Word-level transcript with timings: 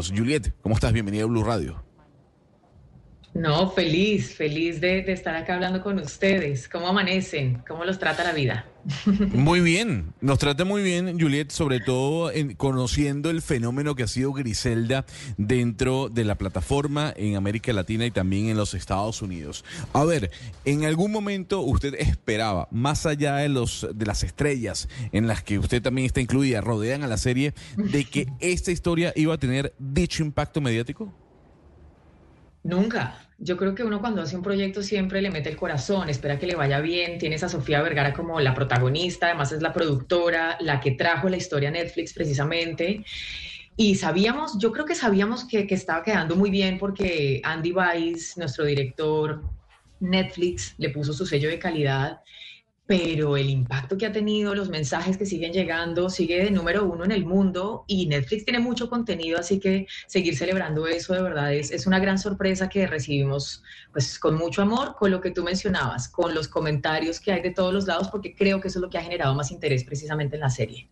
Juliet, 0.00 0.54
¿cómo 0.62 0.74
estás? 0.74 0.94
Bienvenida 0.94 1.24
a 1.24 1.26
Blue 1.26 1.44
Radio. 1.44 1.84
No, 3.34 3.70
feliz, 3.70 4.34
feliz 4.34 4.78
de, 4.82 5.10
estar 5.10 5.34
acá 5.34 5.54
hablando 5.54 5.82
con 5.82 5.98
ustedes. 5.98 6.68
¿Cómo 6.68 6.88
amanecen? 6.88 7.62
¿Cómo 7.66 7.84
los 7.84 7.98
trata 7.98 8.24
la 8.24 8.32
vida? 8.32 8.66
Muy 9.06 9.60
bien, 9.60 10.12
nos 10.20 10.38
trata 10.38 10.66
muy 10.66 10.82
bien, 10.82 11.18
Juliet, 11.18 11.50
sobre 11.50 11.80
todo 11.80 12.30
en, 12.30 12.54
conociendo 12.56 13.30
el 13.30 13.40
fenómeno 13.40 13.94
que 13.94 14.02
ha 14.02 14.08
sido 14.08 14.32
Griselda 14.32 15.06
dentro 15.38 16.10
de 16.10 16.24
la 16.24 16.34
plataforma 16.34 17.14
en 17.16 17.36
América 17.36 17.72
Latina 17.72 18.04
y 18.04 18.10
también 18.10 18.48
en 18.48 18.56
los 18.56 18.74
Estados 18.74 19.22
Unidos. 19.22 19.64
A 19.94 20.04
ver, 20.04 20.30
en 20.66 20.84
algún 20.84 21.10
momento 21.10 21.60
usted 21.60 21.94
esperaba, 21.94 22.68
más 22.70 23.06
allá 23.06 23.36
de 23.36 23.48
los 23.48 23.86
de 23.94 24.04
las 24.04 24.24
estrellas 24.24 24.88
en 25.12 25.26
las 25.26 25.42
que 25.42 25.58
usted 25.58 25.80
también 25.80 26.06
está 26.06 26.20
incluida, 26.20 26.60
rodean 26.60 27.02
a 27.02 27.06
la 27.06 27.16
serie, 27.16 27.54
de 27.76 28.04
que 28.04 28.26
esta 28.40 28.72
historia 28.72 29.12
iba 29.16 29.32
a 29.32 29.38
tener 29.38 29.72
dicho 29.78 30.22
impacto 30.22 30.60
mediático. 30.60 31.14
Nunca. 32.62 33.18
Yo 33.38 33.56
creo 33.56 33.74
que 33.74 33.82
uno 33.82 34.00
cuando 34.00 34.22
hace 34.22 34.36
un 34.36 34.42
proyecto 34.42 34.82
siempre 34.82 35.20
le 35.20 35.30
mete 35.30 35.48
el 35.48 35.56
corazón, 35.56 36.08
espera 36.08 36.38
que 36.38 36.46
le 36.46 36.54
vaya 36.54 36.80
bien. 36.80 37.18
Tienes 37.18 37.42
a 37.42 37.48
Sofía 37.48 37.82
Vergara 37.82 38.12
como 38.12 38.38
la 38.38 38.54
protagonista, 38.54 39.26
además 39.26 39.50
es 39.50 39.62
la 39.62 39.72
productora, 39.72 40.56
la 40.60 40.80
que 40.80 40.92
trajo 40.92 41.28
la 41.28 41.36
historia 41.36 41.70
a 41.70 41.72
Netflix 41.72 42.12
precisamente. 42.12 43.04
Y 43.76 43.96
sabíamos, 43.96 44.58
yo 44.58 44.70
creo 44.70 44.84
que 44.84 44.94
sabíamos 44.94 45.44
que, 45.44 45.66
que 45.66 45.74
estaba 45.74 46.04
quedando 46.04 46.36
muy 46.36 46.50
bien 46.50 46.78
porque 46.78 47.40
Andy 47.42 47.72
Weiss, 47.72 48.36
nuestro 48.36 48.64
director, 48.64 49.42
Netflix, 49.98 50.74
le 50.78 50.90
puso 50.90 51.12
su 51.12 51.26
sello 51.26 51.48
de 51.48 51.58
calidad 51.58 52.20
pero 52.92 53.38
el 53.38 53.48
impacto 53.48 53.96
que 53.96 54.04
ha 54.04 54.12
tenido, 54.12 54.54
los 54.54 54.68
mensajes 54.68 55.16
que 55.16 55.24
siguen 55.24 55.50
llegando, 55.54 56.10
sigue 56.10 56.44
de 56.44 56.50
número 56.50 56.84
uno 56.84 57.06
en 57.06 57.10
el 57.10 57.24
mundo 57.24 57.84
y 57.86 58.04
Netflix 58.04 58.44
tiene 58.44 58.58
mucho 58.58 58.90
contenido, 58.90 59.38
así 59.38 59.58
que 59.58 59.86
seguir 60.06 60.36
celebrando 60.36 60.86
eso 60.86 61.14
de 61.14 61.22
verdad 61.22 61.54
es, 61.54 61.70
es 61.70 61.86
una 61.86 62.00
gran 62.00 62.18
sorpresa 62.18 62.68
que 62.68 62.86
recibimos 62.86 63.62
pues 63.92 64.18
con 64.18 64.34
mucho 64.34 64.60
amor, 64.60 64.94
con 64.94 65.10
lo 65.10 65.22
que 65.22 65.30
tú 65.30 65.42
mencionabas, 65.42 66.06
con 66.06 66.34
los 66.34 66.48
comentarios 66.48 67.18
que 67.18 67.32
hay 67.32 67.40
de 67.40 67.52
todos 67.52 67.72
los 67.72 67.86
lados, 67.86 68.10
porque 68.10 68.34
creo 68.34 68.60
que 68.60 68.68
eso 68.68 68.78
es 68.78 68.82
lo 68.82 68.90
que 68.90 68.98
ha 68.98 69.02
generado 69.02 69.34
más 69.34 69.50
interés 69.52 69.84
precisamente 69.84 70.36
en 70.36 70.42
la 70.42 70.50
serie. 70.50 70.86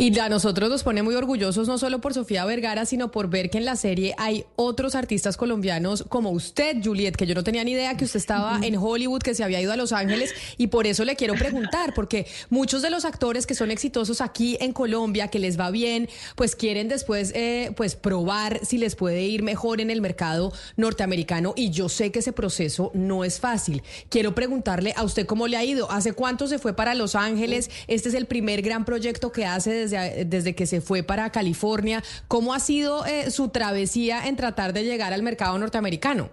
Y 0.00 0.16
a 0.20 0.28
nosotros 0.28 0.70
nos 0.70 0.84
pone 0.84 1.02
muy 1.02 1.16
orgullosos 1.16 1.66
no 1.66 1.76
solo 1.76 2.00
por 2.00 2.14
Sofía 2.14 2.44
Vergara, 2.44 2.86
sino 2.86 3.10
por 3.10 3.28
ver 3.28 3.50
que 3.50 3.58
en 3.58 3.64
la 3.64 3.74
serie 3.74 4.14
hay 4.16 4.44
otros 4.54 4.94
artistas 4.94 5.36
colombianos 5.36 6.04
como 6.08 6.30
usted, 6.30 6.76
Juliet, 6.84 7.16
que 7.16 7.26
yo 7.26 7.34
no 7.34 7.42
tenía 7.42 7.64
ni 7.64 7.72
idea 7.72 7.96
que 7.96 8.04
usted 8.04 8.20
estaba 8.20 8.60
en 8.62 8.76
Hollywood, 8.76 9.22
que 9.22 9.34
se 9.34 9.42
había 9.42 9.60
ido 9.60 9.72
a 9.72 9.76
Los 9.76 9.90
Ángeles, 9.90 10.32
y 10.56 10.68
por 10.68 10.86
eso 10.86 11.04
le 11.04 11.16
quiero 11.16 11.34
preguntar, 11.34 11.94
porque 11.96 12.28
muchos 12.48 12.80
de 12.80 12.90
los 12.90 13.04
actores 13.04 13.44
que 13.44 13.56
son 13.56 13.72
exitosos 13.72 14.20
aquí 14.20 14.56
en 14.60 14.72
Colombia, 14.72 15.26
que 15.28 15.40
les 15.40 15.58
va 15.58 15.72
bien, 15.72 16.08
pues 16.36 16.54
quieren 16.54 16.86
después 16.86 17.32
eh, 17.34 17.72
pues 17.76 17.96
probar 17.96 18.64
si 18.64 18.78
les 18.78 18.94
puede 18.94 19.24
ir 19.24 19.42
mejor 19.42 19.80
en 19.80 19.90
el 19.90 20.00
mercado 20.00 20.52
norteamericano, 20.76 21.54
y 21.56 21.70
yo 21.70 21.88
sé 21.88 22.12
que 22.12 22.20
ese 22.20 22.32
proceso 22.32 22.92
no 22.94 23.24
es 23.24 23.40
fácil. 23.40 23.82
Quiero 24.10 24.32
preguntarle 24.32 24.94
a 24.96 25.02
usted 25.02 25.26
cómo 25.26 25.48
le 25.48 25.56
ha 25.56 25.64
ido, 25.64 25.90
¿hace 25.90 26.12
cuánto 26.12 26.46
se 26.46 26.60
fue 26.60 26.72
para 26.72 26.94
Los 26.94 27.16
Ángeles? 27.16 27.68
Este 27.88 28.10
es 28.10 28.14
el 28.14 28.26
primer 28.26 28.62
gran 28.62 28.84
proyecto 28.84 29.32
que 29.32 29.44
hace 29.44 29.72
desde, 29.72 29.87
desde 29.90 30.54
que 30.54 30.66
se 30.66 30.80
fue 30.80 31.02
para 31.02 31.30
California. 31.30 32.02
¿Cómo 32.28 32.54
ha 32.54 32.60
sido 32.60 33.06
eh, 33.06 33.30
su 33.30 33.48
travesía 33.48 34.26
en 34.26 34.36
tratar 34.36 34.72
de 34.72 34.84
llegar 34.84 35.12
al 35.12 35.22
mercado 35.22 35.58
norteamericano? 35.58 36.30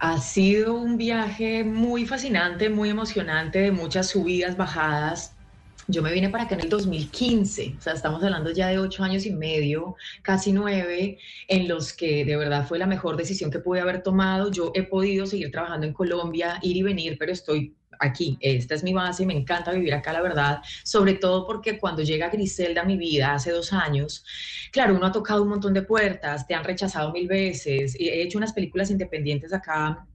Ha 0.00 0.20
sido 0.20 0.74
un 0.74 0.96
viaje 0.96 1.64
muy 1.64 2.06
fascinante, 2.06 2.68
muy 2.68 2.90
emocionante, 2.90 3.58
de 3.58 3.72
muchas 3.72 4.08
subidas, 4.08 4.56
bajadas. 4.56 5.34
Yo 5.88 6.02
me 6.02 6.12
vine 6.12 6.28
para 6.28 6.44
acá 6.44 6.54
en 6.54 6.60
el 6.60 6.68
2015, 6.68 7.76
o 7.78 7.80
sea, 7.80 7.94
estamos 7.94 8.22
hablando 8.22 8.52
ya 8.52 8.68
de 8.68 8.78
ocho 8.78 9.02
años 9.02 9.24
y 9.24 9.32
medio, 9.32 9.96
casi 10.22 10.52
nueve, 10.52 11.18
en 11.48 11.66
los 11.66 11.94
que 11.94 12.26
de 12.26 12.36
verdad 12.36 12.66
fue 12.68 12.78
la 12.78 12.86
mejor 12.86 13.16
decisión 13.16 13.50
que 13.50 13.58
pude 13.58 13.80
haber 13.80 14.02
tomado. 14.02 14.52
Yo 14.52 14.70
he 14.74 14.82
podido 14.82 15.26
seguir 15.26 15.50
trabajando 15.50 15.86
en 15.86 15.94
Colombia, 15.94 16.58
ir 16.62 16.76
y 16.76 16.82
venir, 16.82 17.16
pero 17.18 17.32
estoy 17.32 17.74
aquí, 17.98 18.36
esta 18.40 18.74
es 18.74 18.82
mi 18.82 18.92
base 18.92 19.26
me 19.26 19.34
encanta 19.34 19.72
vivir 19.72 19.94
acá, 19.94 20.12
la 20.12 20.22
verdad, 20.22 20.60
sobre 20.84 21.14
todo 21.14 21.46
porque 21.46 21.78
cuando 21.78 22.02
llega 22.02 22.28
Griselda 22.28 22.82
a 22.82 22.84
mi 22.84 22.96
vida 22.96 23.34
hace 23.34 23.50
dos 23.50 23.72
años, 23.72 24.24
claro, 24.72 24.94
uno 24.94 25.06
ha 25.06 25.12
tocado 25.12 25.42
un 25.42 25.48
montón 25.48 25.74
de 25.74 25.82
puertas, 25.82 26.46
te 26.46 26.54
han 26.54 26.64
rechazado 26.64 27.12
mil 27.12 27.28
veces, 27.28 27.96
he 27.98 28.22
hecho 28.22 28.38
unas 28.38 28.52
películas 28.52 28.90
independientes 28.90 29.52
acá 29.52 30.06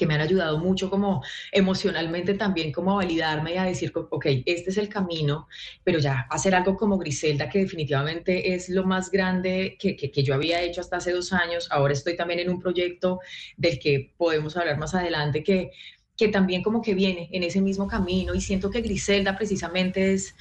que 0.00 0.06
me 0.06 0.14
han 0.14 0.22
ayudado 0.22 0.58
mucho 0.58 0.88
como 0.88 1.22
emocionalmente 1.52 2.32
también 2.32 2.72
como 2.72 2.92
a 2.92 2.94
validarme 2.96 3.54
y 3.54 3.56
a 3.58 3.64
decir, 3.64 3.92
ok, 3.94 4.26
este 4.46 4.70
es 4.70 4.78
el 4.78 4.88
camino, 4.88 5.46
pero 5.84 5.98
ya 5.98 6.26
hacer 6.30 6.54
algo 6.54 6.74
como 6.74 6.96
Griselda, 6.96 7.50
que 7.50 7.58
definitivamente 7.58 8.54
es 8.54 8.70
lo 8.70 8.84
más 8.84 9.10
grande 9.10 9.76
que, 9.78 9.96
que, 9.96 10.10
que, 10.10 10.22
yo 10.22 10.34
había 10.34 10.62
hecho 10.62 10.80
hasta 10.80 10.96
hace 10.96 11.12
dos 11.12 11.34
años, 11.34 11.68
ahora 11.70 11.92
estoy 11.92 12.16
también 12.16 12.40
en 12.40 12.48
un 12.48 12.60
proyecto 12.60 13.20
del 13.58 13.78
que 13.78 14.14
podemos 14.16 14.56
hablar 14.56 14.78
más 14.78 14.94
adelante, 14.94 15.42
que 15.44 15.70
que 16.20 16.28
también 16.28 16.62
como 16.62 16.82
que 16.82 16.92
viene 16.92 17.30
en 17.32 17.42
ese 17.44 17.62
mismo 17.62 17.88
camino 17.88 18.34
y 18.34 18.42
siento 18.42 18.70
que 18.70 18.82
Griselda 18.82 19.38
precisamente 19.38 20.12
es, 20.12 20.34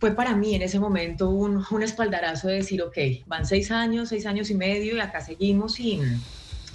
fue 0.00 0.10
para 0.10 0.34
mí 0.34 0.56
en 0.56 0.62
ese 0.62 0.80
momento 0.80 1.30
un, 1.30 1.64
un 1.70 1.82
espaldarazo 1.84 2.48
de 2.48 2.54
decir, 2.54 2.82
ok, 2.82 2.98
van 3.24 3.46
seis 3.46 3.70
años, 3.70 4.08
seis 4.08 4.26
años 4.26 4.50
y 4.50 4.56
medio 4.56 4.96
y 4.96 4.98
acá 4.98 5.20
seguimos 5.20 5.78
y, 5.78 6.00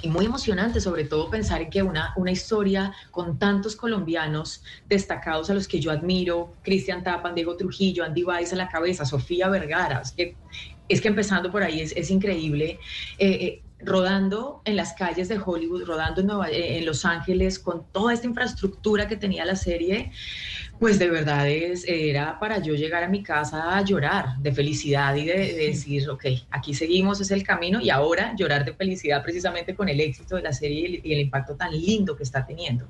y 0.01 0.07
muy 0.07 0.25
emocionante, 0.25 0.79
sobre 0.79 1.03
todo 1.03 1.29
pensar 1.29 1.63
en 1.63 1.69
que 1.69 1.83
una, 1.83 2.13
una 2.15 2.31
historia 2.31 2.93
con 3.11 3.37
tantos 3.37 3.75
colombianos 3.75 4.63
destacados 4.87 5.49
a 5.49 5.53
los 5.53 5.67
que 5.67 5.81
yo 5.81 5.91
admiro, 5.91 6.53
Cristian 6.63 7.03
Tapan, 7.03 7.35
Diego 7.35 7.57
Trujillo, 7.57 8.05
Andy 8.05 8.23
Weiss 8.23 8.53
a 8.53 8.55
la 8.55 8.69
cabeza, 8.69 9.03
Sofía 9.03 9.49
Vergara, 9.49 9.99
es 9.99 10.13
que, 10.13 10.37
es 10.87 11.01
que 11.01 11.09
empezando 11.09 11.51
por 11.51 11.61
ahí 11.61 11.81
es, 11.81 11.91
es 11.91 12.09
increíble. 12.09 12.79
Eh, 13.17 13.29
eh, 13.31 13.61
rodando 13.81 14.61
en 14.65 14.75
las 14.75 14.93
calles 14.93 15.29
de 15.29 15.39
Hollywood, 15.43 15.85
rodando 15.85 16.21
en, 16.21 16.53
eh, 16.53 16.77
en, 16.77 16.85
Los 16.85 17.05
Ángeles, 17.05 17.59
con 17.59 17.85
toda 17.91 18.13
esta 18.13 18.27
infraestructura 18.27 19.07
que 19.07 19.15
tenía 19.15 19.45
la 19.45 19.55
serie, 19.55 20.11
pues 20.79 20.99
de 20.99 21.09
verdad 21.09 21.47
es, 21.49 21.85
era 21.87 22.39
para 22.39 22.59
yo 22.59 22.73
llegar 22.75 23.03
a 23.03 23.09
mi 23.09 23.23
casa 23.23 23.77
a 23.77 23.81
llorar 23.83 24.37
de 24.39 24.51
felicidad 24.51 25.15
y 25.15 25.25
de, 25.25 25.33
de, 25.33 25.67
decir, 25.67 26.09
ok, 26.09 26.25
aquí 26.51 26.73
seguimos, 26.73 27.21
es 27.21 27.31
el 27.31 27.43
camino, 27.43 27.79
y 27.81 27.89
ahora 27.89 28.33
llorar 28.35 28.65
de 28.65 28.73
felicidad 28.73 29.23
precisamente 29.23 29.75
con 29.75 29.89
el 29.89 29.99
éxito 29.99 30.35
de 30.35 30.41
la 30.43 30.53
serie 30.53 31.01
y 31.03 31.13
el 31.13 31.19
impacto 31.19 31.55
tan 31.55 31.71
lindo 31.71 32.15
que 32.15 32.23
está 32.23 32.45
teniendo. 32.45 32.87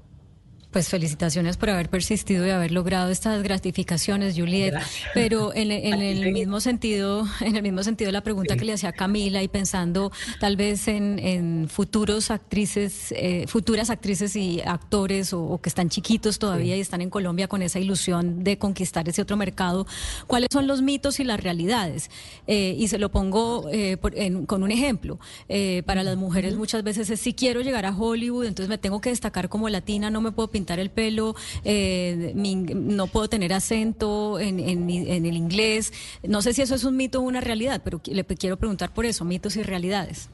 Pues 0.71 0.87
felicitaciones 0.87 1.57
por 1.57 1.71
haber 1.71 1.89
persistido 1.89 2.45
y 2.45 2.51
haber 2.51 2.71
logrado 2.71 3.09
estas 3.09 3.41
gratificaciones, 3.41 4.35
Juliet. 4.37 4.75
Pero 5.15 5.51
en, 5.55 5.71
el 5.71 6.31
mismo 6.31 6.59
sentido, 6.59 7.27
en 7.41 7.55
el 7.55 7.63
mismo 7.63 7.81
sentido 7.81 8.11
la 8.11 8.21
pregunta 8.21 8.55
que 8.55 8.65
le 8.65 8.73
hacía 8.73 8.91
Camila 8.91 9.41
y 9.41 9.47
pensando 9.47 10.11
tal 10.39 10.57
vez 10.57 10.87
en, 10.87 11.67
futuros 11.69 12.29
actrices, 12.29 13.11
eh, 13.17 13.45
futuras 13.47 13.89
actrices 13.89 14.35
y 14.35 14.61
actores 14.61 15.33
o, 15.33 15.59
que 15.59 15.69
están 15.69 15.89
chiquitos 15.89 16.37
todavía 16.37 16.77
y 16.77 16.81
están 16.81 17.01
en 17.01 17.09
Colombia 17.09 17.47
con 17.47 17.63
esa 17.63 17.79
ilusión 17.79 18.43
de 18.43 18.59
conquistar 18.59 19.09
ese 19.09 19.23
otro 19.23 19.37
mercado, 19.37 19.87
¿cuáles 20.27 20.49
son 20.51 20.67
los 20.67 20.83
mitos 20.83 21.19
y 21.19 21.23
las 21.23 21.41
realidades? 21.41 22.11
Eh, 22.45 22.75
y 22.77 22.89
se 22.89 22.99
lo 22.99 23.09
pongo 23.09 23.69
eh, 23.71 23.97
con 24.45 24.61
un 24.61 24.69
ejemplo. 24.69 25.19
para 25.85 26.03
las 26.03 26.15
mujeres 26.15 26.55
muchas 26.55 26.83
veces 26.83 27.09
es 27.09 27.19
si 27.19 27.33
quiero 27.33 27.61
llegar 27.61 27.87
a 27.87 27.97
Hollywood, 27.97 28.45
entonces 28.45 28.69
me 28.69 28.77
tengo 28.77 29.01
que 29.01 29.09
destacar 29.09 29.49
como 29.49 29.67
latina, 29.67 30.11
no 30.11 30.21
me 30.21 30.31
puedo 30.31 30.47
pintar 30.59 30.79
el 30.79 30.89
pelo, 30.89 31.35
eh, 31.63 32.33
no 32.35 33.07
puedo 33.07 33.29
tener 33.29 33.53
acento 33.53 34.39
en, 34.41 34.59
el 34.59 35.37
inglés. 35.37 35.93
No 36.27 36.41
sé 36.41 36.53
si 36.53 36.61
eso 36.61 36.75
es 36.75 36.83
un 36.83 36.97
mito 36.97 37.19
o 37.19 37.21
una 37.21 37.39
realidad, 37.39 37.81
pero 37.81 38.01
le 38.05 38.25
quiero 38.25 38.57
preguntar 38.57 38.93
por 38.93 39.05
eso, 39.05 39.23
mitos 39.23 39.55
y 39.55 39.63
realidades. 39.63 40.29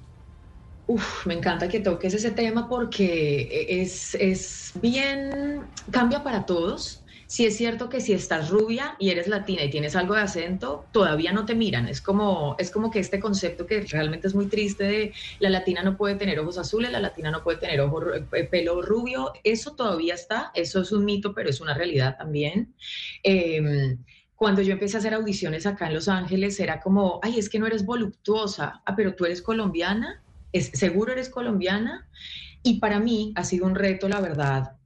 Uf, 0.88 1.26
me 1.26 1.36
encanta 1.36 1.68
que 1.68 1.80
toques 1.80 2.14
ese 2.14 2.32
tema 2.32 2.68
porque 2.68 3.68
es, 3.70 4.16
es 4.16 4.72
bien, 4.82 5.62
cambia 5.92 6.24
para 6.24 6.46
todos 6.46 7.05
si 7.28 7.46
es 7.46 7.58
cierto 7.58 7.90
que 7.90 8.02
si 8.02 8.14
estás 8.14 8.50
rubia 8.50 8.96
y 9.00 9.10
eres 9.10 9.28
latina 9.28 9.64
y 9.64 9.70
tienes 9.70 9.96
algo 9.96 10.16
de 10.16 10.22
acento, 10.22 10.86
todavía 10.92 11.32
no 11.32 11.46
te 11.46 11.56
miran. 11.56 11.88
Es 11.88 12.02
como, 12.02 12.56
es 12.60 12.72
como 12.72 12.92
que 12.92 13.00
este 13.00 13.20
concepto 13.20 13.66
que 13.66 13.82
realmente 13.82 14.28
es 14.28 14.36
muy 14.36 14.48
triste 14.48 15.14
la 15.40 15.50
latina 15.50 15.84
no 15.84 15.98
puede 15.98 16.16
tener 16.16 16.40
ojos 16.40 16.58
azules, 16.58 16.92
la 16.92 17.00
latina 17.00 17.32
no 17.32 17.44
puede 17.44 17.58
tener 17.58 17.82
ojo, 17.82 18.02
eh, 18.14 18.44
pelo 18.46 18.82
rubio, 18.82 19.34
eso 19.44 19.76
todavía 19.76 20.14
está, 20.14 20.52
eso 20.54 20.82
es 20.82 20.92
un 20.92 21.06
mito, 21.06 21.34
pero 21.34 21.50
es 21.50 21.62
una 21.62 21.74
realidad 21.74 22.18
también. 22.18 22.74
Em, 23.24 23.98
cuando 24.36 24.62
yo 24.62 24.74
empecé 24.74 24.98
a 24.98 25.00
hacer 25.00 25.14
audiciones 25.14 25.66
acá 25.66 25.88
en 25.88 25.94
Los 25.94 26.08
Ángeles, 26.08 26.60
era 26.60 26.80
como, 26.80 27.20
ay, 27.24 27.40
es 27.40 27.50
que 27.50 27.60
no 27.60 27.68
eres 27.68 27.86
voluptuosa, 27.86 28.82
ah, 28.86 28.96
pero 28.96 29.16
tú 29.16 29.26
eres 29.26 29.42
colombiana, 29.42 30.22
¿Es, 30.52 30.72
seguro 30.74 31.12
eres 31.12 31.30
colombiana. 31.30 32.08
Y 32.64 32.80
para 32.80 33.00
mí 33.00 33.34
ha 33.36 33.44
sido 33.44 33.66
un 33.66 33.76
reto, 33.76 34.08
la 34.08 34.22
verdad, 34.22 34.78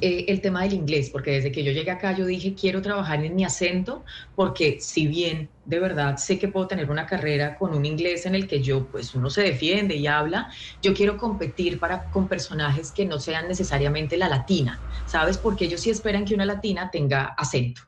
eh, 0.00 0.26
el 0.28 0.40
tema 0.40 0.62
del 0.62 0.74
inglés, 0.74 1.10
porque 1.10 1.32
desde 1.32 1.52
que 1.52 1.64
yo 1.64 1.72
llegué 1.72 1.90
acá 1.90 2.16
yo 2.16 2.26
dije 2.26 2.54
quiero 2.54 2.82
trabajar 2.82 3.24
en 3.24 3.34
mi 3.34 3.44
acento, 3.44 4.04
porque 4.34 4.80
si 4.80 5.06
bien 5.06 5.52
de 5.64 5.78
verdad 5.80 6.16
sé 6.16 6.38
que 6.38 6.48
puedo 6.48 6.66
tener 6.66 6.90
una 6.90 7.06
carrera 7.06 7.56
con 7.56 7.74
un 7.74 7.84
inglés 7.84 8.26
en 8.26 8.34
el 8.34 8.46
que 8.48 8.62
yo 8.62 8.90
pues 8.90 9.14
uno 9.14 9.30
se 9.30 9.42
defiende 9.42 9.96
y 9.96 10.06
habla, 10.06 10.52
yo 10.82 10.94
quiero 10.94 11.16
competir 11.16 11.78
para 11.78 12.08
con 12.10 12.28
personajes 12.28 12.92
que 12.92 13.06
no 13.06 13.18
sean 13.18 13.48
necesariamente 13.48 14.16
la 14.16 14.28
latina, 14.28 14.84
¿sabes? 15.04 15.38
Porque 15.38 15.66
ellos 15.66 15.80
sí 15.80 15.90
esperan 15.90 16.24
que 16.24 16.34
una 16.34 16.46
latina 16.46 16.90
tenga 16.90 17.26
acento. 17.36 17.82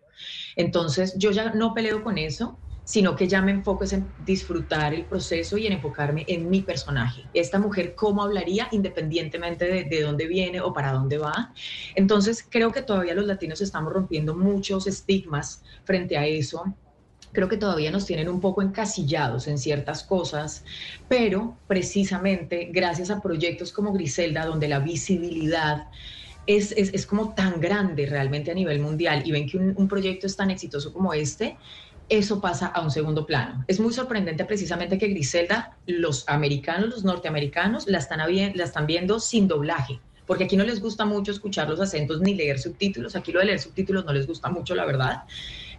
Entonces 0.57 1.15
yo 1.19 1.31
ya 1.31 1.53
no 1.53 1.75
peleo 1.75 2.03
con 2.03 2.19
eso, 2.19 2.61
sino 2.85 3.15
que 3.15 3.29
ya 3.29 3.41
me 3.43 3.53
enfoco 3.53 3.85
en 3.91 4.07
disfrutar 4.25 4.93
el 4.95 5.05
proceso 5.05 5.57
y 5.57 5.67
en 5.67 5.75
enfocarme 5.75 6.25
en 6.29 6.51
mi 6.51 6.63
personaje. 6.63 7.25
Esta 7.33 7.59
mujer, 7.59 7.95
¿cómo 7.95 8.23
hablaría 8.23 8.69
independientemente 8.73 9.67
de, 9.67 9.85
de 9.85 10.03
dónde 10.03 10.27
viene 10.27 10.61
o 10.61 10.73
para 10.73 10.93
dónde 10.93 11.19
va? 11.19 11.53
Entonces, 11.95 12.45
creo 12.49 12.73
que 12.73 12.83
todavía 12.83 13.15
los 13.15 13.27
latinos 13.27 13.61
estamos 13.61 13.93
rompiendo 13.93 14.35
muchos 14.35 14.87
estigmas 14.87 15.63
frente 15.85 16.17
a 16.17 16.27
eso 16.27 16.75
creo 17.33 17.49
que 17.49 17.57
todavía 17.57 17.91
nos 17.91 18.07
tienen 18.07 18.29
un 18.29 18.41
poco 18.41 18.63
encasillados 18.63 19.49
en 19.49 19.59
ciertas 19.59 20.05
cosas, 20.05 20.65
pero 21.09 21.57
precisamente 21.67 22.69
gracias 22.71 23.11
a 23.11 23.21
proyectos 23.21 23.73
como 23.73 23.93
Griselda, 23.93 24.47
donde 24.47 24.69
la 24.69 24.79
visibilidad 24.79 25.89
es, 26.47 26.73
es, 26.73 26.93
es 26.93 27.07
como 27.07 27.35
tan 27.35 27.61
grande 27.61 28.07
realmente 28.07 28.51
a 28.51 28.55
nivel 28.55 28.81
mundial 28.81 29.23
y 29.25 29.33
ven 29.33 29.49
que 29.49 29.57
un, 29.57 29.75
un 29.77 29.89
proyecto 29.89 30.27
es 30.27 30.37
tan 30.37 30.51
exitoso 30.51 30.93
como 30.93 31.15
este, 31.15 31.57
eso 32.09 32.41
pasa 32.41 32.67
a 32.67 32.81
un 32.81 32.91
segundo 32.91 33.27
plano. 33.27 33.65
Es 33.69 33.81
muy 33.81 33.93
sorprendente 33.93 34.45
precisamente 34.45 34.99
que 34.99 35.09
Griselda, 35.09 35.77
los 35.87 36.29
americanos, 36.29 36.91
los 36.91 37.05
norteamericanos, 37.05 37.87
la 37.87 37.99
están, 37.99 38.87
viendo 38.87 39.21
sin 39.21 39.49
doblaje, 39.49 40.01
porque 40.27 40.45
aquí 40.45 40.57
no 40.57 40.65
les 40.65 40.81
gusta 40.81 41.05
mucho 41.05 41.33
escuchar 41.33 41.69
los 41.69 41.81
acentos 41.81 42.21
ni 42.21 42.35
leer 42.35 42.59
subtítulos, 42.59 43.17
aquí 43.17 43.33
lo 43.33 43.41
de 43.41 43.47
leer 43.47 43.61
subtítulos 43.61 44.05
no 44.05 44.13
les 44.13 44.27
gusta 44.27 44.51
mucho, 44.51 44.75
la 44.75 44.85
verdad, 44.85 45.25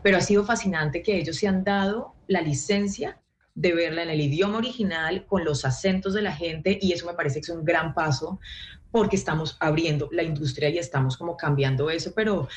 pero 0.02 0.18
ha 0.18 0.22
sido 0.22 0.44
fascinante 0.44 1.02
que 1.02 1.18
ellos 1.18 1.38
se 1.38 1.48
han 1.48 1.64
dado 1.64 2.14
la 2.28 2.42
licencia 2.42 3.18
de 3.56 3.74
verla 3.74 4.04
en 4.04 4.10
el 4.10 4.22
idioma 4.22 4.58
original, 4.58 5.26
con 5.26 5.46
los 5.46 5.66
acentos 5.66 6.14
de 6.14 6.22
la 6.22 6.34
gente, 6.34 6.78
y 6.82 6.94
eso 6.94 7.06
me 7.06 7.14
parece 7.14 7.36
que 7.36 7.52
es 7.52 7.58
un 7.58 7.64
gran 7.64 7.94
paso 7.94 8.40
porque 8.94 9.16
estamos 9.16 9.58
abriendo 9.60 10.08
la 10.12 10.22
industria 10.22 10.70
y 10.70 10.78
estamos 10.78 11.18
como 11.18 11.36
cambiando 11.36 11.90
eso, 11.90 12.14
pero, 12.16 12.48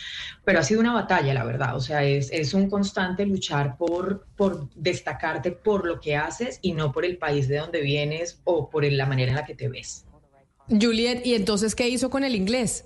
pero 0.44 0.58
ha 0.58 0.62
sido 0.62 0.80
una 0.80 0.92
batalla, 0.92 1.32
la 1.32 1.44
verdad, 1.44 1.74
o 1.74 1.80
sea, 1.80 2.04
es, 2.04 2.52
un 2.52 2.68
constante 2.68 3.24
luchar 3.24 3.78
por, 3.78 4.26
por 4.36 4.68
destacarte 4.74 5.50
por 5.50 5.86
lo 5.86 5.98
que 5.98 6.14
haces 6.14 6.58
y 6.60 6.74
no 6.74 6.92
por 6.92 7.06
el 7.06 7.16
país 7.16 7.48
de 7.48 7.56
donde 7.56 7.80
vienes 7.80 8.42
o 8.44 8.68
por 8.68 8.84
la 8.84 9.06
manera 9.06 9.30
en 9.30 9.36
la 9.36 9.46
que 9.46 9.54
te 9.54 9.68
ves. 9.68 10.04
Juliet, 10.68 11.24
¿y 11.24 11.34
entonces 11.34 11.74
qué 11.74 11.88
hizo 11.88 12.10
con 12.10 12.22
el 12.22 12.34
inglés? 12.34 12.84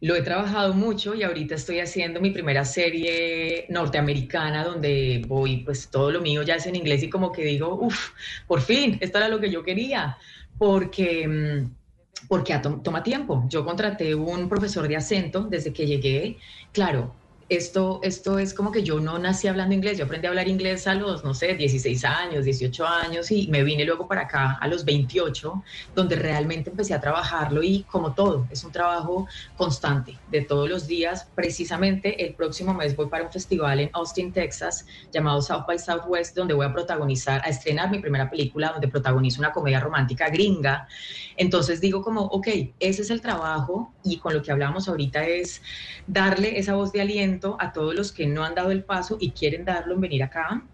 Lo 0.00 0.14
he 0.16 0.22
trabajado 0.22 0.74
mucho 0.74 1.14
y 1.14 1.22
ahorita 1.22 1.54
estoy 1.54 1.80
haciendo 1.80 2.20
mi 2.20 2.30
primera 2.30 2.64
serie 2.64 3.66
norteamericana 3.68 4.64
donde 4.64 5.24
voy, 5.26 5.58
pues 5.58 5.88
todo 5.88 6.10
lo 6.10 6.20
mío 6.20 6.42
ya 6.42 6.56
es 6.56 6.66
en 6.66 6.76
inglés 6.76 7.02
y 7.02 7.10
como 7.10 7.32
que 7.32 7.44
digo, 7.44 7.74
uff, 7.80 8.10
por 8.46 8.60
fin, 8.60 8.98
esto 9.00 9.18
era 9.18 9.28
lo 9.28 9.40
que 9.40 9.50
yo 9.50 9.62
quería, 9.62 10.18
porque, 10.58 11.26
mm, 11.28 12.28
porque 12.28 12.58
toma 12.82 13.02
tiempo. 13.02 13.44
Yo 13.48 13.64
contraté 13.64 14.14
un 14.14 14.48
profesor 14.48 14.88
de 14.88 14.96
acento 14.96 15.44
desde 15.44 15.72
que 15.72 15.86
llegué, 15.86 16.38
claro, 16.72 17.14
esto, 17.48 18.00
esto 18.02 18.38
es 18.38 18.54
como 18.54 18.72
que 18.72 18.82
yo 18.82 19.00
no 19.00 19.18
nací 19.18 19.48
hablando 19.48 19.74
inglés, 19.74 19.98
yo 19.98 20.04
aprendí 20.04 20.26
a 20.26 20.30
hablar 20.30 20.48
inglés 20.48 20.86
a 20.86 20.94
los, 20.94 21.24
no 21.24 21.34
sé, 21.34 21.54
16 21.54 22.04
años, 22.04 22.44
18 22.44 22.86
años 22.86 23.30
y 23.30 23.48
me 23.48 23.62
vine 23.62 23.84
luego 23.84 24.08
para 24.08 24.22
acá 24.22 24.58
a 24.60 24.66
los 24.66 24.84
28, 24.84 25.62
donde 25.94 26.16
realmente 26.16 26.70
empecé 26.70 26.94
a 26.94 27.00
trabajarlo 27.00 27.62
y 27.62 27.82
como 27.82 28.14
todo, 28.14 28.46
es 28.50 28.64
un 28.64 28.72
trabajo 28.72 29.26
constante 29.56 30.18
de 30.30 30.42
todos 30.42 30.68
los 30.68 30.86
días. 30.86 31.28
Precisamente 31.34 32.24
el 32.24 32.34
próximo 32.34 32.72
mes 32.72 32.96
voy 32.96 33.06
para 33.06 33.24
un 33.24 33.32
festival 33.32 33.80
en 33.80 33.90
Austin, 33.92 34.32
Texas, 34.32 34.86
llamado 35.12 35.42
South 35.42 35.64
by 35.66 35.78
Southwest, 35.78 36.34
donde 36.34 36.54
voy 36.54 36.66
a 36.66 36.72
protagonizar, 36.72 37.42
a 37.44 37.48
estrenar 37.48 37.90
mi 37.90 37.98
primera 37.98 38.30
película, 38.30 38.70
donde 38.70 38.88
protagonizo 38.88 39.40
una 39.40 39.52
comedia 39.52 39.80
romántica 39.80 40.28
gringa. 40.28 40.88
Entonces 41.36 41.80
digo 41.80 42.02
como, 42.02 42.22
ok, 42.22 42.48
ese 42.80 43.02
es 43.02 43.10
el 43.10 43.20
trabajo 43.20 43.92
y 44.02 44.18
con 44.18 44.32
lo 44.32 44.42
que 44.42 44.50
hablamos 44.50 44.88
ahorita 44.88 45.26
es 45.26 45.62
darle 46.06 46.58
esa 46.58 46.74
voz 46.74 46.92
de 46.92 47.00
aliento 47.00 47.34
a 47.60 47.72
todos 47.72 47.94
los 47.94 48.12
que 48.12 48.26
no 48.26 48.44
han 48.44 48.54
dado 48.54 48.70
el 48.70 48.84
paso 48.84 49.16
y 49.20 49.32
quieren 49.32 49.64
darlo 49.64 49.94
en 49.94 50.00
venir 50.00 50.22
acá 50.22 50.64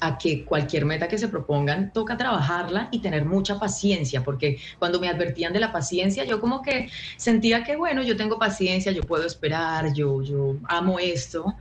a 0.00 0.16
que 0.18 0.44
cualquier 0.44 0.84
meta 0.84 1.08
que 1.08 1.18
se 1.18 1.28
propongan 1.28 1.92
toca 1.92 2.16
trabajarla 2.16 2.88
y 2.92 3.00
tener 3.00 3.24
mucha 3.24 3.58
paciencia, 3.58 4.22
porque 4.22 4.58
cuando 4.78 5.00
me 5.00 5.08
advertían 5.08 5.52
de 5.52 5.60
la 5.60 5.72
paciencia, 5.72 6.24
yo 6.24 6.40
como 6.40 6.62
que 6.62 6.88
sentía 7.16 7.64
que, 7.64 7.76
bueno, 7.76 8.02
yo 8.02 8.16
tengo 8.16 8.38
paciencia, 8.38 8.92
yo 8.92 9.02
puedo 9.02 9.26
esperar, 9.26 9.92
yo, 9.92 10.22
yo 10.22 10.56
amo 10.68 10.98
esto, 10.98 11.56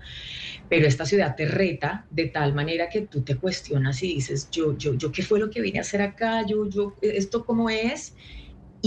pero 0.69 0.87
esta 0.87 1.05
ciudad 1.05 1.35
te 1.35 1.45
reta 1.45 2.05
de 2.09 2.27
tal 2.27 2.53
manera 2.53 2.89
que 2.89 3.01
tú 3.01 3.23
te 3.23 3.37
cuestionas 3.37 4.03
y 4.03 4.15
dices, 4.15 4.49
yo, 4.51 4.77
yo, 4.77 4.93
yo, 4.93 5.11
¿qué 5.11 5.23
fue 5.23 5.39
lo 5.39 5.49
que 5.49 5.61
vine 5.61 5.79
a 5.79 5.81
hacer 5.81 6.01
acá? 6.01 6.45
Yo, 6.45 6.69
yo, 6.69 6.95
¿esto 7.01 7.45
cómo 7.45 7.69
es? 7.69 8.15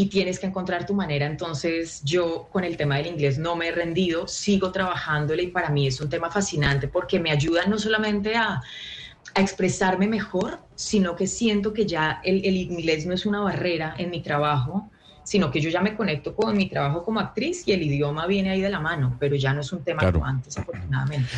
Y 0.01 0.07
tienes 0.07 0.39
que 0.39 0.47
encontrar 0.47 0.87
tu 0.87 0.95
manera. 0.95 1.27
Entonces 1.27 2.03
yo 2.03 2.49
con 2.51 2.65
el 2.65 2.79
tema 2.79 2.97
del 2.97 3.09
inglés 3.09 3.39
no 3.39 3.55
me 3.55 3.69
he 3.69 3.71
rendido, 3.71 4.27
sigo 4.27 4.73
trabajándole 4.73 5.43
y 5.43 5.47
para 5.49 5.69
mí 5.69 5.87
es 5.87 6.01
un 6.01 6.09
tema 6.09 6.31
fascinante 6.31 6.89
porque 6.89 7.21
me 7.21 7.31
ayuda 7.31 7.67
no 7.67 7.79
solamente 7.79 8.35
a, 8.35 8.63
a 9.35 9.41
expresarme 9.43 10.09
mejor, 10.09 10.59
sino 10.75 11.15
que 11.17 11.27
siento 11.27 11.75
que 11.75 11.85
ya 11.85 12.23
el, 12.25 12.43
el, 12.47 12.57
inglés 12.57 13.05
no 13.05 13.13
es 13.13 13.27
una 13.27 13.41
barrera 13.41 13.95
en 13.99 14.09
mi 14.09 14.23
trabajo, 14.23 14.91
sino 15.23 15.51
que 15.51 15.61
yo 15.61 15.69
ya 15.69 15.83
me 15.83 15.95
conecto 15.95 16.35
con 16.35 16.57
mi 16.57 16.67
trabajo 16.67 17.05
como 17.05 17.21
actriz 17.21 17.69
y 17.69 17.73
el 17.73 17.83
idioma 17.83 18.27
viene 18.27 18.49
ahí 18.49 18.63
de 18.63 18.71
la 18.71 18.81
mano, 18.81 19.19
pero 19.21 19.37
ya 19.37 19.53
no 19.53 19.61
es 19.61 19.71
un 19.71 19.85
tema 19.85 19.99
claro. 19.99 20.15
como 20.15 20.25
antes, 20.25 20.57
afortunadamente. 20.57 21.29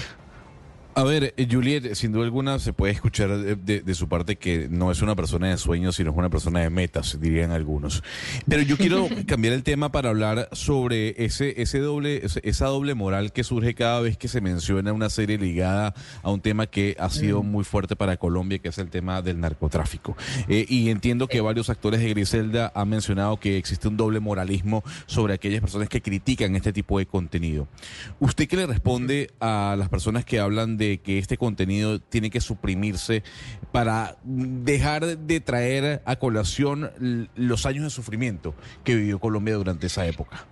A 0.95 1.05
ver, 1.05 1.33
eh, 1.39 1.49
Juliet, 1.51 1.95
sin 1.95 2.13
duda 2.13 2.25
alguna 2.25 2.59
se 2.59 2.75
puede 2.75 2.93
escuchar 2.93 3.31
de, 3.39 3.81
de, 3.81 3.95
su 3.95 4.09
parte 4.09 4.37
que 4.37 4.69
no 4.71 4.91
es 4.91 5.01
una 5.01 5.17
persona 5.17 5.49
de 5.49 5.57
sueños, 5.57 5.97
sino 5.97 6.11
es 6.11 6.17
una 6.17 6.29
persona 6.29 6.61
de 6.61 6.69
metas, 6.69 7.19
dirían 7.19 7.51
algunos. 7.51 8.03
Pero 8.47 8.61
yo 8.63 8.77
quiero 8.77 9.09
cambiar 9.27 9.55
el 9.55 9.63
tema 9.63 9.91
para 9.91 10.11
hablar 10.11 10.51
sobre 10.53 11.25
ese, 11.25 11.63
ese 11.63 11.79
doble, 11.79 12.23
esa 12.43 12.67
doble 12.67 12.95
moral 12.95 13.33
que 13.33 13.43
surge 13.43 13.75
cada 13.75 14.03
vez 14.03 14.19
que 14.19 14.29
se 14.29 14.43
menciona 14.43 14.93
una 14.93 15.09
serie 15.09 15.39
ligada 15.39 15.95
a 16.23 16.31
un 16.31 16.43
tema 16.43 16.67
que 16.67 16.95
ha 16.99 17.09
sido 17.09 17.43
muy 17.43 17.65
fuerte 17.65 17.97
para 17.97 18.19
Colombia, 18.19 18.59
que 18.59 18.69
es 18.69 18.77
el 18.77 18.91
tema 18.91 19.23
del 19.23 19.41
narcotráfico. 19.41 20.15
Eh, 20.47 20.67
y 20.69 20.91
entiendo 20.91 21.27
que 21.27 21.41
varios 21.41 21.71
actores 21.71 22.01
de 22.01 22.11
Griselda 22.11 22.71
han 22.75 22.91
mencionado 22.91 23.41
que 23.41 23.57
existe 23.57 23.89
un 23.89 23.97
doble 23.97 24.21
moralismo 24.21 24.85
sobre 25.07 25.33
aquellas 25.33 25.63
personas 25.63 25.89
que 25.89 26.03
critican 26.03 26.55
este 26.55 26.75
tipo 26.75 26.99
de 26.99 27.07
contenido. 27.07 27.67
¿Usted 28.21 28.47
qué 28.47 28.57
le 28.57 28.67
responde 28.67 29.31
a 29.41 29.75
las 29.79 29.89
personas 29.89 30.27
que 30.27 30.39
hablan 30.39 30.77
de 30.77 30.82
de 30.83 30.99
que 30.99 31.19
este 31.19 31.37
contenido 31.37 32.01
tiene 32.01 32.31
que 32.31 32.41
suprimirse 32.41 33.23
para 33.71 34.17
dejar 34.25 35.19
de 35.19 35.41
traer 35.41 36.03
a 36.05 36.17
colación 36.17 37.29
los 37.35 37.67
años 37.67 37.85
de 37.85 37.91
sufrimiento 37.91 38.55
que 38.85 38.95
vivió 38.95 39.19
Colombia 39.19 39.55
durante 39.55 39.87
esa 39.87 40.07
época? 40.07 40.47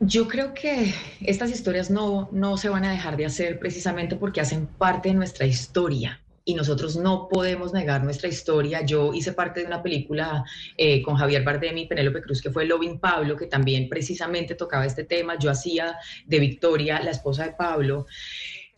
Yo 0.00 0.28
creo 0.28 0.54
que 0.54 0.94
estas 1.20 1.50
historias 1.50 1.90
no, 1.90 2.28
no 2.32 2.56
se 2.56 2.70
van 2.70 2.84
a 2.84 2.90
dejar 2.90 3.16
de 3.16 3.26
hacer 3.26 3.58
precisamente 3.58 4.16
porque 4.16 4.40
hacen 4.40 4.66
parte 4.66 5.10
de 5.10 5.14
nuestra 5.14 5.46
historia 5.46 6.20
y 6.44 6.54
nosotros 6.54 6.96
no 6.96 7.28
podemos 7.28 7.72
negar 7.72 8.02
nuestra 8.02 8.28
historia. 8.28 8.84
Yo 8.84 9.12
hice 9.12 9.32
parte 9.32 9.60
de 9.60 9.66
una 9.66 9.82
película 9.82 10.44
eh, 10.76 11.02
con 11.02 11.16
Javier 11.16 11.44
Bardem 11.44 11.76
y 11.78 11.86
Penélope 11.86 12.22
Cruz 12.22 12.40
que 12.40 12.50
fue 12.50 12.64
Loving 12.64 12.98
Pablo, 12.98 13.36
que 13.36 13.46
también 13.46 13.88
precisamente 13.88 14.54
tocaba 14.54 14.86
este 14.86 15.04
tema. 15.04 15.38
Yo 15.38 15.50
hacía 15.50 15.96
de 16.26 16.40
Victoria, 16.40 17.00
la 17.02 17.10
esposa 17.10 17.44
de 17.44 17.52
Pablo. 17.52 18.06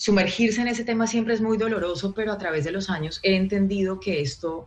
Sumergirse 0.02 0.60
en 0.60 0.66
ese 0.66 0.82
tema 0.82 1.06
siempre 1.06 1.32
es 1.32 1.40
muy 1.40 1.56
doloroso, 1.56 2.12
pero 2.12 2.32
a 2.32 2.36
través 2.36 2.64
de 2.64 2.72
los 2.72 2.90
años 2.90 3.20
he 3.22 3.36
entendido 3.36 4.00
que 4.00 4.20
esto 4.20 4.66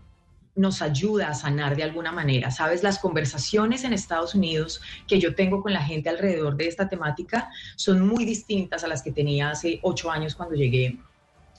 nos 0.55 0.81
ayuda 0.81 1.27
a 1.27 1.33
sanar 1.33 1.75
de 1.75 1.83
alguna 1.83 2.13
manera. 2.13 2.51
Sabes, 2.51 2.83
las 2.83 2.99
conversaciones 2.99 3.83
en 3.83 3.91
Estados 3.91 4.33
Unidos 4.33 4.79
que 5.09 5.19
yo 5.19 5.35
tengo 5.35 5.61
con 5.61 5.73
la 5.73 5.83
gente 5.83 6.07
alrededor 6.07 6.55
de 6.55 6.69
esta 6.69 6.87
temática 6.87 7.49
son 7.75 8.07
muy 8.07 8.23
distintas 8.23 8.85
a 8.85 8.87
las 8.87 9.03
que 9.03 9.11
tenía 9.11 9.49
hace 9.49 9.81
ocho 9.83 10.09
años 10.09 10.35
cuando 10.35 10.55
llegué 10.55 10.97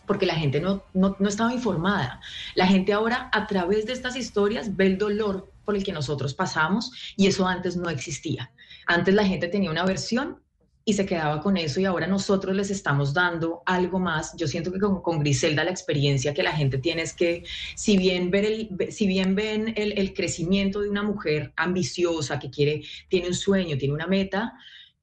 porque 0.07 0.25
la 0.25 0.37
gente 0.37 0.59
no, 0.59 0.83
no, 0.95 1.15
no, 1.19 1.29
estaba 1.29 1.53
informada. 1.53 2.23
La 2.55 2.67
gente 2.67 2.95
ahora 2.95 3.29
a 3.31 3.47
través 3.47 3.85
de 3.85 3.93
estas 3.93 4.17
historias 4.17 4.75
ve 4.75 4.87
el 4.87 4.97
dolor 4.97 5.53
por 5.67 5.77
el 5.77 5.85
que 5.85 5.93
nosotros 5.93 6.33
pasamos 6.33 7.15
y 7.15 7.27
eso 7.27 7.47
antes 7.47 7.77
no 7.77 7.91
existía. 7.91 8.51
Antes 8.87 9.15
la 9.15 9.27
gente 9.27 9.49
tenía 9.49 9.71
una 9.71 9.85
versión 9.85 10.41
y 10.89 10.93
se 10.93 11.05
quedaba 11.05 11.41
con 11.41 11.57
eso 11.57 11.81
y 11.81 11.85
ahora 11.85 12.07
nosotros 12.07 12.55
les 12.55 12.71
estamos 12.71 13.13
dando 13.13 13.61
algo 13.67 13.99
más. 13.99 14.37
Yo 14.37 14.47
siento 14.47 14.71
que 14.73 14.79
con, 14.79 15.19
Griselda 15.19 15.65
la 15.65 15.73
experiencia 15.73 16.33
que 16.33 16.45
la 16.45 16.53
gente 16.53 16.79
tiene 16.79 17.03
es 17.03 17.13
que 17.13 17.43
si 17.75 17.99
bien, 17.99 18.31
ver 18.31 18.45
el, 18.45 18.93
si 18.93 19.09
bien 19.09 19.35
ven 19.35 19.75
el, 19.77 19.99
el 19.99 20.15
crecimiento 20.15 20.81
de 20.81 20.89
una 20.89 21.03
mujer 21.03 21.53
ambiciosa 21.57 22.39
que 22.39 22.51
quiere, 22.51 22.85
tiene 23.09 23.27
un 23.27 23.35
sueño, 23.35 23.77
tiene 23.77 23.95
una 23.95 24.07
meta, 24.07 24.55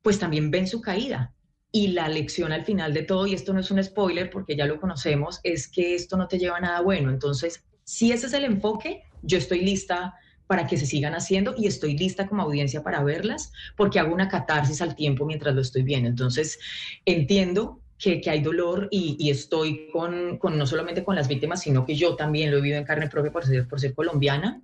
pues 0.02 0.18
también 0.18 0.50
ven 0.52 0.70
su 0.70 0.80
caída. 0.80 1.34
Y 1.70 1.88
la 1.88 2.08
lección 2.08 2.54
al 2.54 2.64
final 2.64 2.94
de 2.94 3.04
todo, 3.04 3.28
y 3.28 3.34
esto 3.34 3.52
no 3.52 3.60
es 3.60 3.70
un 3.70 3.84
spoiler 3.84 4.30
porque 4.30 4.56
ya 4.56 4.66
lo 4.66 4.80
conocemos, 4.80 5.42
es 5.44 5.68
que 5.68 5.96
esto 5.96 6.16
no 6.16 6.30
te 6.30 6.40
lleva 6.40 6.58
a 6.58 6.62
nada 6.62 6.80
bueno. 6.80 7.10
Entonces, 7.10 7.62
si 7.84 8.14
ese 8.14 8.28
es 8.28 8.34
el 8.34 8.46
enfoque, 8.46 9.04
yo 9.22 9.38
estoy 9.38 9.60
lista 9.60 10.14
para 10.54 10.68
que 10.68 10.78
se 10.78 10.86
sigan 10.86 11.16
haciendo 11.16 11.56
y 11.58 11.66
estoy 11.66 11.98
lista 11.98 12.28
como 12.28 12.44
audiencia 12.44 12.84
para 12.84 13.04
verlas 13.04 13.52
porque 13.76 13.98
hago 13.98 14.14
una 14.14 14.28
catarsis 14.28 14.84
al 14.84 14.96
tiempo 14.96 15.26
mientras 15.26 15.56
lo 15.56 15.62
estoy 15.62 15.82
viendo. 15.82 16.08
Entonces, 16.08 16.60
entiendo 17.06 17.80
que, 17.98 18.22
hay 18.30 18.44
dolor 18.44 18.88
y, 18.92 19.16
y 19.18 19.32
estoy 19.32 19.90
con, 19.92 20.38
con, 20.38 20.56
no 20.56 20.68
solamente 20.68 21.04
con 21.04 21.16
las 21.16 21.28
víctimas, 21.28 21.62
sino 21.62 21.88
que 21.88 21.96
yo 21.96 22.16
también 22.16 22.52
lo 22.52 22.58
he 22.58 22.62
vivido 22.62 22.78
en 22.78 22.84
carne 22.84 23.10
propia 23.10 23.32
por 23.32 23.48
ser, 23.48 23.68
por 23.68 23.80
ser 23.80 23.96
colombiana. 23.96 24.62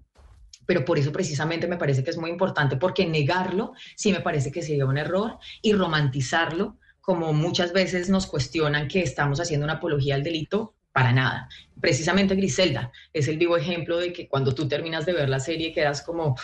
Pero 0.68 0.86
por 0.86 1.00
eso 1.00 1.12
precisamente 1.12 1.68
me 1.68 1.78
parece 1.78 2.04
que 2.04 2.12
es 2.12 2.18
muy 2.18 2.30
importante, 2.30 2.76
porque 2.78 3.08
negarlo 3.08 3.74
sí 3.96 4.12
me 4.12 4.20
parece 4.20 4.52
que 4.52 4.62
sería 4.62 4.86
un 4.86 5.00
error 5.00 5.40
y 5.64 5.74
romantizarlo 5.74 6.78
como 7.02 7.34
muchas 7.34 7.74
veces 7.74 8.10
nos 8.10 8.28
cuestionan 8.28 8.88
que 8.88 9.02
estamos 9.02 9.40
haciendo 9.40 9.64
una 9.64 9.78
apología 9.78 10.14
al 10.14 10.22
delito, 10.22 10.76
para 11.00 11.14
nada. 11.14 11.48
Precisamente 11.80 12.36
Griselda 12.36 12.92
es 13.14 13.30
el 13.30 13.38
vivo 13.38 13.56
ejemplo 13.56 13.98
de 13.98 14.12
que 14.12 14.28
cuando 14.28 14.54
tú 14.54 14.68
terminas 14.68 15.06
de 15.06 15.14
ver 15.14 15.30
la 15.30 15.40
serie 15.40 15.72
quedas 15.72 16.02
como, 16.02 16.36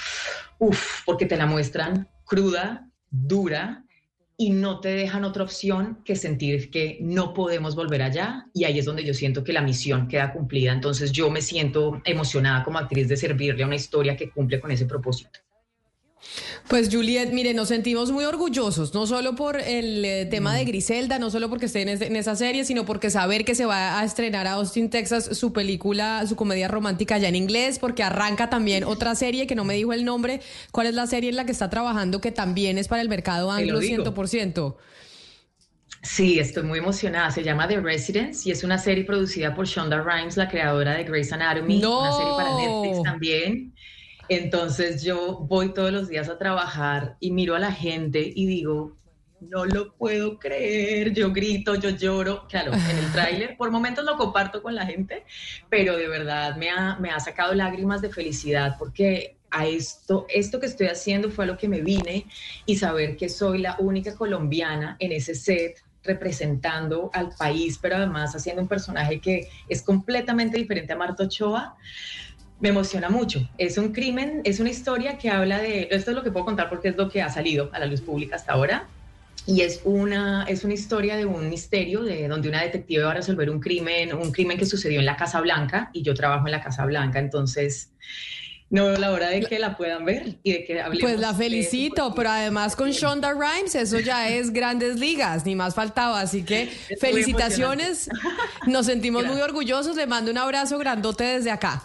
uff, 0.60 1.04
porque 1.06 1.26
te 1.26 1.36
la 1.36 1.46
muestran 1.46 2.08
cruda, 2.24 2.90
dura, 3.12 3.84
y 4.38 4.52
no 4.52 4.80
te 4.80 4.90
dejan 4.90 5.26
otra 5.26 5.44
opción 5.44 6.00
que 6.06 6.16
sentir 6.16 6.72
que 6.72 7.00
no 7.02 7.34
podemos 7.34 7.76
volver 7.76 8.02
allá 8.02 8.46
y 8.54 8.64
ahí 8.64 8.80
es 8.80 8.86
donde 8.86 9.04
yo 9.04 9.14
siento 9.14 9.44
que 9.44 9.52
la 9.52 9.62
misión 9.62 10.08
queda 10.08 10.32
cumplida. 10.32 10.72
Entonces 10.72 11.12
yo 11.12 11.30
me 11.30 11.42
siento 11.42 12.02
emocionada 12.06 12.64
como 12.64 12.80
actriz 12.80 13.10
de 13.10 13.18
servirle 13.18 13.64
a 13.64 13.68
una 13.68 13.76
historia 13.76 14.16
que 14.16 14.30
cumple 14.30 14.62
con 14.62 14.72
ese 14.72 14.86
propósito. 14.86 15.40
Pues 16.68 16.90
Juliet, 16.92 17.32
mire, 17.32 17.54
nos 17.54 17.68
sentimos 17.68 18.12
muy 18.12 18.26
orgullosos, 18.26 18.94
no 18.94 19.06
solo 19.06 19.36
por 19.36 19.60
el 19.60 20.04
eh, 20.04 20.26
tema 20.26 20.56
de 20.56 20.64
mm. 20.64 20.68
Griselda, 20.68 21.20
no 21.20 21.30
solo 21.30 21.50
porque 21.50 21.68
esté 21.68 21.84
en, 21.84 22.16
esa 22.16 22.36
serie, 22.36 22.66
sino 22.66 22.86
porque 22.86 23.12
saber 23.12 23.46
que 23.46 23.54
se 23.54 23.66
va 23.66 24.00
a 24.00 24.04
estrenar 24.04 24.48
a 24.48 24.54
Austin, 24.54 24.90
Texas, 24.90 25.38
su 25.38 25.54
película, 25.54 26.26
su 26.28 26.36
comedia 26.36 26.68
romántica 26.68 27.18
ya 27.20 27.28
en 27.28 27.36
inglés, 27.36 27.78
porque 27.78 28.02
arranca 28.02 28.50
también 28.50 28.84
otra 28.84 29.14
serie 29.14 29.46
que 29.46 29.56
no 29.56 29.64
me 29.64 29.76
dijo 29.76 29.94
el 29.94 30.06
nombre. 30.06 30.42
¿Cuál 30.72 30.88
es 30.88 30.96
la 30.96 31.06
serie 31.06 31.30
en 31.30 31.36
la 31.36 31.46
que 31.46 31.52
está 31.52 31.70
trabajando 31.70 32.20
que 32.20 32.32
también 32.32 32.80
es 32.80 32.88
para 32.88 33.04
el 33.04 33.10
mercado 33.10 33.52
anglo 33.52 33.82
100%? 33.82 34.76
Sí, 36.02 36.40
estoy 36.40 36.64
muy 36.64 36.80
emocionada. 36.80 37.32
Se 37.32 37.44
llama 37.44 37.68
The 37.68 37.80
Residence 37.80 38.48
y 38.48 38.52
es 38.52 38.64
una 38.64 38.78
serie 38.78 39.04
producida 39.06 39.56
por 39.56 39.66
Shonda 39.66 40.02
Rhimes, 40.02 40.38
la 40.38 40.48
creadora 40.48 40.94
de 40.94 41.04
Grey's 41.04 41.32
Anatomy. 41.32 41.84
Una 41.84 42.12
serie 42.12 42.34
para 42.36 42.56
Netflix 42.56 43.04
también. 43.04 43.74
Entonces 44.30 45.04
yo 45.04 45.40
voy 45.40 45.74
todos 45.74 45.92
los 45.92 46.08
días 46.08 46.30
a 46.30 46.38
trabajar 46.38 47.18
y 47.20 47.32
miro 47.32 47.56
a 47.56 47.60
la 47.60 47.72
gente 47.72 48.32
y 48.34 48.46
digo, 48.46 48.96
no 49.42 49.66
lo 49.66 49.94
puedo 49.94 50.40
creer, 50.40 51.14
yo 51.14 51.32
grito, 51.32 51.76
yo 51.76 51.90
lloro, 51.92 52.48
claro, 52.48 52.74
en 52.74 52.98
el 52.98 53.12
tráiler, 53.14 53.58
por 53.58 53.72
momentos 53.72 54.06
lo 54.06 54.18
comparto 54.18 54.62
con 54.62 54.76
la 54.76 54.86
gente, 54.86 55.24
pero 55.70 55.96
de 55.98 56.08
verdad 56.08 56.56
me 56.56 56.70
ha, 56.70 56.98
me 57.00 57.12
ha 57.12 57.20
sacado 57.20 57.54
lágrimas 57.54 58.02
de 58.02 58.10
felicidad 58.10 58.76
porque 58.80 59.38
a 59.52 59.66
esto, 59.66 60.26
esto 60.30 60.60
que 60.60 60.66
estoy 60.66 60.88
haciendo 60.88 61.30
fue 61.30 61.46
a 61.46 61.48
lo 61.48 61.58
que 61.58 61.70
me 61.70 61.82
vine 61.82 62.26
y 62.66 62.78
saber 62.78 63.16
que 63.16 63.30
soy 63.30 63.60
la 63.60 63.78
única 63.80 64.16
colombiana 64.16 64.98
en 65.00 65.12
ese 65.12 65.36
set 65.36 65.82
representando 66.04 67.10
al 67.14 67.30
país, 67.38 67.80
pero 67.82 67.96
además 67.96 68.36
haciendo 68.36 68.62
un 68.62 68.68
personaje 68.68 69.20
que 69.20 69.50
es 69.68 69.82
completamente 69.82 70.58
diferente 70.58 70.94
a 70.94 70.98
Marta 70.98 71.24
Ochoa, 71.24 71.76
me 72.60 72.70
emociona 72.70 73.10
mucho. 73.10 73.48
Es 73.58 73.78
un 73.78 73.92
crimen, 73.92 74.42
es 74.44 74.60
una 74.60 74.70
historia 74.70 75.18
que 75.18 75.30
habla 75.30 75.60
de, 75.60 75.88
esto 75.92 76.12
es 76.12 76.16
lo 76.16 76.24
que 76.24 76.32
puedo 76.32 76.46
contar 76.46 76.70
porque 76.70 76.90
es 76.90 76.96
lo 76.96 77.10
que 77.10 77.22
ha 77.22 77.30
salido 77.30 77.70
a 77.74 77.80
la 77.80 77.86
luz 77.86 78.02
pública 78.02 78.36
hasta 78.36 78.54
ahora, 78.54 78.88
y 79.48 79.62
es 79.62 79.82
una, 79.84 80.46
es 80.48 80.64
una 80.64 80.74
historia 80.74 81.16
de 81.16 81.26
un 81.26 81.50
misterio 81.50 82.02
de 82.04 82.28
donde 82.28 82.50
una 82.50 82.64
detective 82.64 83.04
va 83.04 83.12
a 83.12 83.16
resolver 83.16 83.50
un 83.50 83.60
crimen, 83.60 84.14
un 84.14 84.32
crimen 84.32 84.58
que 84.58 84.66
sucedió 84.66 85.00
en 85.00 85.06
la 85.06 85.16
Casa 85.18 85.40
Blanca, 85.42 85.90
y 85.94 86.02
yo 86.02 86.14
trabajo 86.14 86.48
en 86.48 86.52
la 86.52 86.62
Casa 86.62 86.86
Blanca, 86.86 87.20
entonces 87.20 87.92
no 88.72 88.88
veo 88.88 88.98
la 88.98 89.12
hora 89.12 89.30
de 89.30 89.42
que 89.42 89.60
la 89.60 89.78
puedan 89.78 90.04
ver 90.06 90.38
y 90.42 90.54
de 90.54 90.66
que 90.66 90.82
hablemos. 90.82 91.04
Pues 91.04 91.20
la 91.20 91.36
felicito, 91.36 92.16
pero 92.16 92.32
además 92.32 92.76
con 92.76 92.90
Shonda 92.90 93.32
Rhimes 93.34 93.76
eso 93.76 94.00
ya 94.00 94.30
es 94.30 94.52
grandes 94.52 95.00
ligas, 95.00 95.46
ni 95.46 95.56
más 95.56 95.76
faltaba. 95.76 96.20
Así 96.20 96.44
que 96.44 96.68
felicitaciones, 97.00 98.10
nos 98.66 98.88
sentimos 98.88 99.26
muy 99.28 99.40
orgullosos, 99.42 99.96
le 99.96 100.08
mando 100.08 100.32
un 100.32 100.40
abrazo 100.40 100.80
grandote 100.80 101.24
desde 101.24 101.52
acá. 101.52 101.84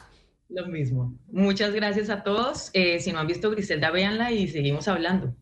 Lo 0.50 0.66
mismo. 0.66 1.16
Muchas 1.30 1.72
gracias 1.72 2.10
a 2.10 2.22
todos. 2.24 2.70
Eh, 2.72 2.98
si 3.00 3.12
no 3.12 3.20
han 3.20 3.26
visto 3.28 3.50
Griselda, 3.50 3.90
véanla 3.90 4.32
y 4.32 4.48
seguimos 4.48 4.88
hablando. 4.88 5.34